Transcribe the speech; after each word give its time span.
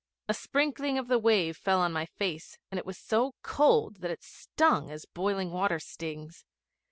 A 0.27 0.33
sprinkling 0.33 0.97
of 0.97 1.09
the 1.09 1.19
wave 1.19 1.55
fell 1.55 1.79
on 1.79 1.93
my 1.93 2.07
face, 2.07 2.57
and 2.71 2.79
it 2.79 2.87
was 2.87 2.97
so 2.97 3.35
cold 3.43 3.97
that 3.97 4.09
it 4.09 4.23
stung 4.23 4.89
as 4.89 5.05
boiling 5.05 5.51
water 5.51 5.77
stings. 5.79 6.43